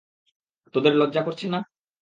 [0.75, 1.59] তোদের লজ্জা করছে না?